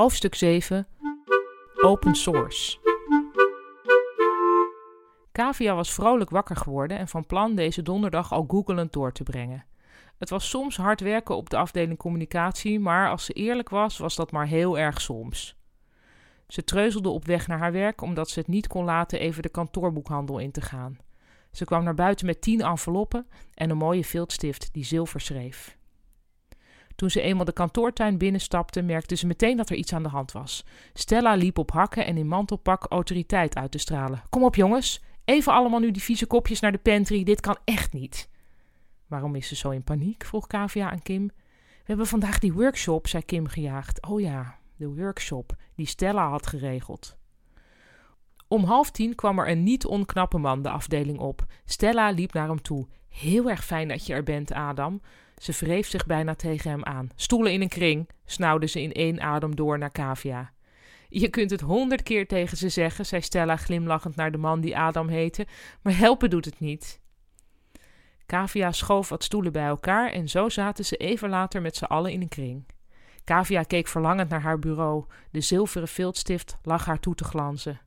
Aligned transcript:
Hoofdstuk 0.00 0.34
7 0.34 0.86
Open 1.84 2.14
Source. 2.14 2.78
Kavia 5.32 5.74
was 5.74 5.92
vrolijk 5.92 6.30
wakker 6.30 6.56
geworden 6.56 6.98
en 6.98 7.08
van 7.08 7.26
plan 7.26 7.54
deze 7.54 7.82
donderdag 7.82 8.32
al 8.32 8.44
googelend 8.48 8.92
door 8.92 9.12
te 9.12 9.22
brengen. 9.22 9.64
Het 10.18 10.30
was 10.30 10.48
soms 10.48 10.76
hard 10.76 11.00
werken 11.00 11.36
op 11.36 11.50
de 11.50 11.56
afdeling 11.56 11.98
communicatie, 11.98 12.80
maar 12.80 13.10
als 13.10 13.24
ze 13.24 13.32
eerlijk 13.32 13.68
was, 13.68 13.98
was 13.98 14.16
dat 14.16 14.32
maar 14.32 14.46
heel 14.46 14.78
erg 14.78 15.00
soms. 15.00 15.56
Ze 16.48 16.64
treuzelde 16.64 17.08
op 17.08 17.24
weg 17.26 17.46
naar 17.46 17.58
haar 17.58 17.72
werk 17.72 18.00
omdat 18.00 18.30
ze 18.30 18.38
het 18.38 18.48
niet 18.48 18.66
kon 18.66 18.84
laten 18.84 19.20
even 19.20 19.42
de 19.42 19.48
kantoorboekhandel 19.48 20.38
in 20.38 20.50
te 20.52 20.60
gaan. 20.60 20.98
Ze 21.50 21.64
kwam 21.64 21.84
naar 21.84 21.94
buiten 21.94 22.26
met 22.26 22.40
tien 22.40 22.60
enveloppen 22.60 23.26
en 23.54 23.70
een 23.70 23.76
mooie 23.76 24.04
viltstift 24.04 24.72
die 24.72 24.84
zilver 24.84 25.20
schreef. 25.20 25.78
Toen 27.00 27.10
ze 27.10 27.20
eenmaal 27.20 27.44
de 27.44 27.52
kantoortuin 27.52 28.18
binnenstapte, 28.18 28.82
merkte 28.82 29.14
ze 29.14 29.26
meteen 29.26 29.56
dat 29.56 29.70
er 29.70 29.76
iets 29.76 29.92
aan 29.92 30.02
de 30.02 30.08
hand 30.08 30.32
was. 30.32 30.64
Stella 30.92 31.34
liep 31.34 31.58
op 31.58 31.70
hakken 31.70 32.06
en 32.06 32.16
in 32.16 32.26
mantelpak 32.26 32.86
autoriteit 32.88 33.56
uit 33.56 33.70
te 33.70 33.78
stralen. 33.78 34.22
Kom 34.30 34.44
op, 34.44 34.54
jongens, 34.54 35.02
even 35.24 35.52
allemaal 35.52 35.80
nu 35.80 35.90
die 35.90 36.02
vieze 36.02 36.26
kopjes 36.26 36.60
naar 36.60 36.72
de 36.72 36.78
pantry, 36.78 37.24
dit 37.24 37.40
kan 37.40 37.56
echt 37.64 37.92
niet. 37.92 38.28
Waarom 39.06 39.34
is 39.34 39.48
ze 39.48 39.56
zo 39.56 39.70
in 39.70 39.82
paniek? 39.82 40.24
vroeg 40.24 40.46
Kavia 40.46 40.90
aan 40.90 41.02
Kim. 41.02 41.26
We 41.56 41.84
hebben 41.84 42.06
vandaag 42.06 42.38
die 42.38 42.52
workshop, 42.52 43.06
zei 43.06 43.24
Kim 43.24 43.46
gejaagd. 43.46 44.06
Oh 44.06 44.20
ja, 44.20 44.58
de 44.76 44.88
workshop 44.88 45.56
die 45.74 45.86
Stella 45.86 46.28
had 46.28 46.46
geregeld. 46.46 47.16
Om 48.48 48.64
half 48.64 48.90
tien 48.90 49.14
kwam 49.14 49.38
er 49.38 49.48
een 49.48 49.62
niet 49.62 49.86
onknappe 49.86 50.38
man 50.38 50.62
de 50.62 50.70
afdeling 50.70 51.18
op. 51.18 51.44
Stella 51.64 52.10
liep 52.10 52.32
naar 52.32 52.48
hem 52.48 52.62
toe. 52.62 52.86
Heel 53.08 53.50
erg 53.50 53.64
fijn 53.64 53.88
dat 53.88 54.06
je 54.06 54.12
er 54.12 54.22
bent, 54.22 54.52
Adam. 54.52 55.00
Ze 55.40 55.52
wreef 55.52 55.88
zich 55.88 56.06
bijna 56.06 56.34
tegen 56.34 56.70
hem 56.70 56.84
aan. 56.84 57.08
Stoelen 57.14 57.52
in 57.52 57.60
een 57.60 57.68
kring, 57.68 58.08
snauwde 58.24 58.66
ze 58.66 58.82
in 58.82 58.92
één 58.92 59.20
adem 59.20 59.56
door 59.56 59.78
naar 59.78 59.90
Kavia. 59.90 60.52
Je 61.08 61.28
kunt 61.28 61.50
het 61.50 61.60
honderd 61.60 62.02
keer 62.02 62.26
tegen 62.26 62.56
ze 62.56 62.68
zeggen, 62.68 63.06
zei 63.06 63.22
Stella 63.22 63.56
glimlachend 63.56 64.16
naar 64.16 64.32
de 64.32 64.38
man 64.38 64.60
die 64.60 64.78
Adam 64.78 65.08
heette, 65.08 65.46
maar 65.82 65.96
helpen 65.96 66.30
doet 66.30 66.44
het 66.44 66.60
niet. 66.60 67.00
Kavia 68.26 68.72
schoof 68.72 69.08
wat 69.08 69.24
stoelen 69.24 69.52
bij 69.52 69.66
elkaar 69.66 70.10
en 70.10 70.28
zo 70.28 70.48
zaten 70.48 70.84
ze 70.84 70.96
even 70.96 71.28
later 71.28 71.62
met 71.62 71.76
z'n 71.76 71.84
allen 71.84 72.12
in 72.12 72.20
een 72.20 72.28
kring. 72.28 72.64
Kavia 73.24 73.62
keek 73.62 73.88
verlangend 73.88 74.28
naar 74.28 74.42
haar 74.42 74.58
bureau. 74.58 75.04
De 75.30 75.40
zilveren 75.40 75.88
viltstift 75.88 76.58
lag 76.62 76.84
haar 76.84 77.00
toe 77.00 77.14
te 77.14 77.24
glanzen. 77.24 77.80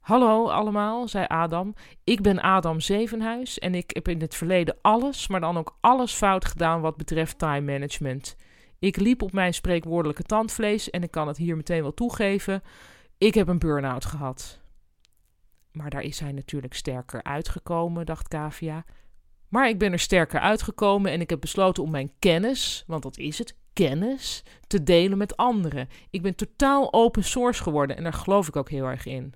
Hallo 0.00 0.48
allemaal, 0.48 1.08
zei 1.08 1.24
Adam. 1.28 1.74
Ik 2.04 2.20
ben 2.20 2.40
Adam 2.40 2.80
Zevenhuis 2.80 3.58
en 3.58 3.74
ik 3.74 3.90
heb 3.90 4.08
in 4.08 4.20
het 4.20 4.34
verleden 4.34 4.76
alles, 4.80 5.28
maar 5.28 5.40
dan 5.40 5.58
ook 5.58 5.76
alles 5.80 6.12
fout 6.12 6.44
gedaan 6.44 6.80
wat 6.80 6.96
betreft 6.96 7.38
time 7.38 7.72
management. 7.72 8.36
Ik 8.78 8.96
liep 8.96 9.22
op 9.22 9.32
mijn 9.32 9.54
spreekwoordelijke 9.54 10.22
tandvlees 10.22 10.90
en 10.90 11.02
ik 11.02 11.10
kan 11.10 11.28
het 11.28 11.36
hier 11.36 11.56
meteen 11.56 11.82
wel 11.82 11.94
toegeven. 11.94 12.62
Ik 13.18 13.34
heb 13.34 13.48
een 13.48 13.58
burn-out 13.58 14.04
gehad. 14.04 14.60
Maar 15.72 15.90
daar 15.90 16.02
is 16.02 16.20
hij 16.20 16.32
natuurlijk 16.32 16.74
sterker 16.74 17.22
uitgekomen, 17.22 18.06
dacht 18.06 18.28
Kavia. 18.28 18.84
Maar 19.48 19.68
ik 19.68 19.78
ben 19.78 19.92
er 19.92 19.98
sterker 19.98 20.40
uitgekomen 20.40 21.12
en 21.12 21.20
ik 21.20 21.30
heb 21.30 21.40
besloten 21.40 21.82
om 21.82 21.90
mijn 21.90 22.12
kennis, 22.18 22.84
want 22.86 23.02
dat 23.02 23.18
is 23.18 23.38
het, 23.38 23.56
kennis, 23.72 24.44
te 24.66 24.82
delen 24.82 25.18
met 25.18 25.36
anderen. 25.36 25.88
Ik 26.10 26.22
ben 26.22 26.34
totaal 26.34 26.92
open 26.92 27.24
source 27.24 27.62
geworden 27.62 27.96
en 27.96 28.02
daar 28.02 28.12
geloof 28.12 28.48
ik 28.48 28.56
ook 28.56 28.70
heel 28.70 28.86
erg 28.86 29.06
in. 29.06 29.34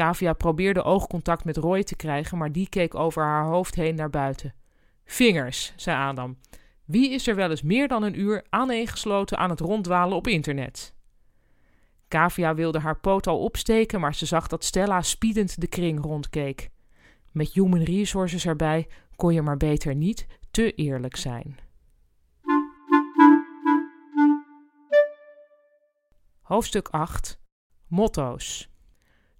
Kavia 0.00 0.32
probeerde 0.32 0.82
oogcontact 0.82 1.44
met 1.44 1.56
Roy 1.56 1.82
te 1.82 1.96
krijgen, 1.96 2.38
maar 2.38 2.52
die 2.52 2.68
keek 2.68 2.94
over 2.94 3.22
haar 3.22 3.44
hoofd 3.44 3.74
heen 3.74 3.94
naar 3.94 4.10
buiten. 4.10 4.54
Vingers, 5.04 5.72
zei 5.76 5.96
Adam. 5.96 6.38
Wie 6.84 7.10
is 7.10 7.26
er 7.26 7.34
wel 7.34 7.50
eens 7.50 7.62
meer 7.62 7.88
dan 7.88 8.02
een 8.02 8.20
uur 8.20 8.44
aaneengesloten 8.48 9.38
aan 9.38 9.50
het 9.50 9.60
ronddwalen 9.60 10.16
op 10.16 10.26
internet? 10.26 10.94
Kavia 12.08 12.54
wilde 12.54 12.78
haar 12.78 13.00
poot 13.00 13.26
al 13.26 13.38
opsteken, 13.38 14.00
maar 14.00 14.14
ze 14.14 14.26
zag 14.26 14.46
dat 14.46 14.64
Stella 14.64 15.02
spiedend 15.02 15.60
de 15.60 15.66
kring 15.66 16.02
rondkeek. 16.02 16.70
Met 17.30 17.52
human 17.52 17.82
resources 17.82 18.46
erbij 18.46 18.88
kon 19.16 19.34
je 19.34 19.42
maar 19.42 19.56
beter 19.56 19.94
niet 19.94 20.26
te 20.50 20.74
eerlijk 20.74 21.16
zijn. 21.16 21.58
Hoofdstuk 26.40 26.88
8 26.88 27.40
Motto's 27.86 28.70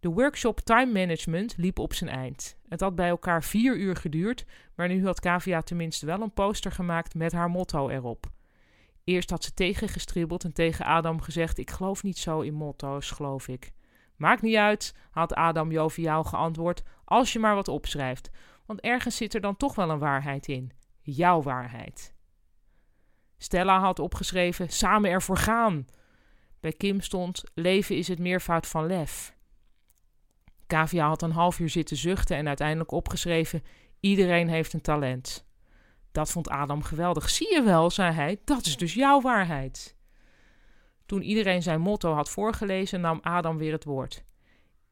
de 0.00 0.08
workshop 0.08 0.60
Time 0.60 0.92
Management 0.92 1.56
liep 1.56 1.78
op 1.78 1.94
zijn 1.94 2.10
eind. 2.10 2.56
Het 2.68 2.80
had 2.80 2.94
bij 2.94 3.08
elkaar 3.08 3.42
vier 3.42 3.76
uur 3.76 3.96
geduurd, 3.96 4.44
maar 4.74 4.88
nu 4.88 5.04
had 5.04 5.20
Kavia 5.20 5.62
tenminste 5.62 6.06
wel 6.06 6.20
een 6.20 6.32
poster 6.32 6.72
gemaakt 6.72 7.14
met 7.14 7.32
haar 7.32 7.50
motto 7.50 7.88
erop. 7.88 8.26
Eerst 9.04 9.30
had 9.30 9.44
ze 9.44 9.54
tegengestribbeld 9.54 10.44
en 10.44 10.52
tegen 10.52 10.84
Adam 10.84 11.20
gezegd: 11.20 11.58
Ik 11.58 11.70
geloof 11.70 12.02
niet 12.02 12.18
zo 12.18 12.40
in 12.40 12.54
motto's, 12.54 13.10
geloof 13.10 13.48
ik. 13.48 13.72
Maakt 14.16 14.42
niet 14.42 14.56
uit, 14.56 14.94
had 15.10 15.34
Adam 15.34 15.70
joviaal 15.70 16.24
geantwoord, 16.24 16.82
als 17.04 17.32
je 17.32 17.38
maar 17.38 17.54
wat 17.54 17.68
opschrijft, 17.68 18.30
want 18.66 18.80
ergens 18.80 19.16
zit 19.16 19.34
er 19.34 19.40
dan 19.40 19.56
toch 19.56 19.74
wel 19.74 19.90
een 19.90 19.98
waarheid 19.98 20.48
in. 20.48 20.72
Jouw 21.00 21.42
waarheid. 21.42 22.14
Stella 23.38 23.80
had 23.80 23.98
opgeschreven: 23.98 24.68
Samen 24.68 25.10
ervoor 25.10 25.36
gaan. 25.36 25.86
Bij 26.60 26.72
Kim 26.72 27.00
stond: 27.00 27.42
Leven 27.54 27.96
is 27.96 28.08
het 28.08 28.18
meervoud 28.18 28.66
van 28.66 28.86
lef. 28.86 29.36
Kavia 30.68 31.08
had 31.08 31.22
een 31.22 31.30
half 31.30 31.58
uur 31.58 31.68
zitten 31.68 31.96
zuchten 31.96 32.36
en 32.36 32.48
uiteindelijk 32.48 32.90
opgeschreven: 32.90 33.62
Iedereen 34.00 34.48
heeft 34.48 34.72
een 34.72 34.80
talent. 34.80 35.46
Dat 36.12 36.30
vond 36.30 36.48
Adam 36.48 36.82
geweldig. 36.82 37.30
Zie 37.30 37.54
je 37.54 37.62
wel, 37.62 37.90
zei 37.90 38.12
hij, 38.12 38.40
dat 38.44 38.66
is 38.66 38.76
dus 38.76 38.94
jouw 38.94 39.20
waarheid. 39.20 39.96
Toen 41.06 41.22
iedereen 41.22 41.62
zijn 41.62 41.80
motto 41.80 42.12
had 42.12 42.30
voorgelezen, 42.30 43.00
nam 43.00 43.18
Adam 43.22 43.58
weer 43.58 43.72
het 43.72 43.84
woord. 43.84 44.24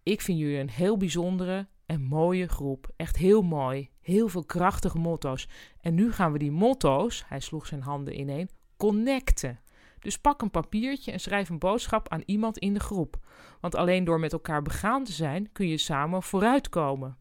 Ik 0.02 0.20
vind 0.20 0.38
jullie 0.38 0.58
een 0.58 0.70
heel 0.70 0.96
bijzondere 0.96 1.68
en 1.86 2.02
mooie 2.02 2.48
groep. 2.48 2.90
Echt 2.96 3.16
heel 3.16 3.42
mooi. 3.42 3.90
Heel 4.00 4.28
veel 4.28 4.44
krachtige 4.44 4.98
motto's. 4.98 5.48
En 5.80 5.94
nu 5.94 6.12
gaan 6.12 6.32
we 6.32 6.38
die 6.38 6.50
motto's, 6.50 7.24
hij 7.26 7.40
sloeg 7.40 7.66
zijn 7.66 7.82
handen 7.82 8.18
ineen, 8.18 8.48
connecten. 8.76 9.60
Dus 9.98 10.18
pak 10.18 10.42
een 10.42 10.50
papiertje 10.50 11.12
en 11.12 11.20
schrijf 11.20 11.48
een 11.48 11.58
boodschap 11.58 12.08
aan 12.08 12.22
iemand 12.26 12.58
in 12.58 12.74
de 12.74 12.80
groep. 12.80 13.16
Want 13.60 13.74
alleen 13.74 14.04
door 14.04 14.20
met 14.20 14.32
elkaar 14.32 14.62
begaan 14.62 15.04
te 15.04 15.12
zijn 15.12 15.52
kun 15.52 15.68
je 15.68 15.78
samen 15.78 16.22
vooruitkomen. 16.22 17.16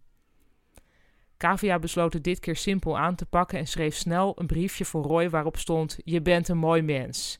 Kavia 1.37 1.79
besloot 1.79 2.13
het 2.13 2.23
dit 2.23 2.39
keer 2.39 2.55
simpel 2.55 2.97
aan 2.97 3.15
te 3.15 3.25
pakken 3.25 3.59
en 3.59 3.67
schreef 3.67 3.95
snel 3.95 4.39
een 4.39 4.47
briefje 4.47 4.85
voor 4.85 5.03
Roy 5.03 5.29
waarop 5.29 5.57
stond: 5.57 5.97
Je 6.03 6.21
bent 6.21 6.47
een 6.47 6.57
mooi 6.57 6.81
mens. 6.81 7.39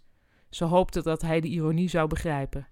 Ze 0.50 0.64
hoopte 0.64 1.02
dat 1.02 1.22
hij 1.22 1.40
de 1.40 1.48
ironie 1.48 1.90
zou 1.90 2.08
begrijpen. 2.08 2.68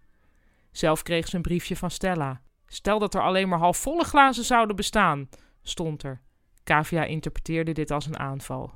Zelf 0.71 1.03
kreeg 1.03 1.27
ze 1.27 1.35
een 1.35 1.41
briefje 1.41 1.75
van 1.75 1.91
Stella. 1.91 2.41
Stel 2.67 2.99
dat 2.99 3.13
er 3.13 3.21
alleen 3.21 3.49
maar 3.49 3.59
halfvolle 3.59 4.03
glazen 4.03 4.43
zouden 4.43 4.75
bestaan, 4.75 5.29
stond 5.61 6.03
er. 6.03 6.21
Kavia 6.63 7.03
interpreteerde 7.03 7.71
dit 7.71 7.91
als 7.91 8.05
een 8.05 8.19
aanval. 8.19 8.73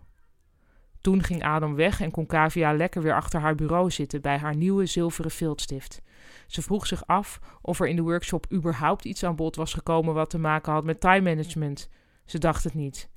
Toen 1.01 1.23
ging 1.23 1.43
Adam 1.43 1.75
weg 1.75 2.01
en 2.01 2.11
kon 2.11 2.25
Kavia 2.25 2.73
lekker 2.73 3.01
weer 3.01 3.15
achter 3.15 3.39
haar 3.39 3.55
bureau 3.55 3.91
zitten 3.91 4.21
bij 4.21 4.37
haar 4.37 4.55
nieuwe 4.55 4.85
zilveren 4.85 5.31
viltstift. 5.31 6.01
Ze 6.47 6.61
vroeg 6.61 6.87
zich 6.87 7.07
af 7.07 7.39
of 7.61 7.79
er 7.79 7.87
in 7.87 7.95
de 7.95 8.01
workshop 8.01 8.45
überhaupt 8.51 9.05
iets 9.05 9.23
aan 9.23 9.35
bod 9.35 9.55
was 9.55 9.73
gekomen 9.73 10.13
wat 10.13 10.29
te 10.29 10.37
maken 10.37 10.73
had 10.73 10.83
met 10.83 10.99
time 10.99 11.21
management. 11.21 11.89
Ze 12.25 12.37
dacht 12.37 12.63
het 12.63 12.73
niet. 12.73 13.09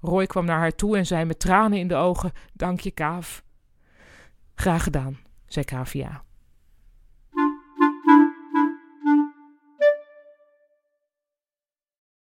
Roy 0.00 0.26
kwam 0.26 0.44
naar 0.44 0.58
haar 0.58 0.74
toe 0.74 0.96
en 0.96 1.06
zei 1.06 1.24
met 1.24 1.40
tranen 1.40 1.78
in 1.78 1.88
de 1.88 1.94
ogen: 1.94 2.32
Dank 2.52 2.80
je, 2.80 2.90
Kaaf. 2.90 3.44
Graag 4.54 4.82
gedaan, 4.82 5.18
zei 5.46 5.64
Kavia. 5.64 6.24